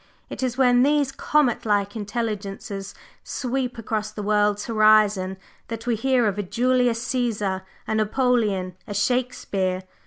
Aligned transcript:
It 0.31 0.41
is 0.41 0.57
when 0.57 0.81
these 0.81 1.11
comet 1.11 1.63
like 1.63 1.95
intelligences 1.95 2.95
sweep 3.23 3.77
across 3.77 4.09
the 4.09 4.23
world's 4.23 4.65
horizon 4.65 5.37
that 5.67 5.85
we 5.85 5.95
hear 5.95 6.25
of 6.25 6.39
a 6.39 6.41
Julius 6.41 7.07
Cæsar, 7.07 7.61
a 7.87 7.93
Napoleon, 7.93 8.75
a 8.87 8.95
Shakespeare. 8.95 9.83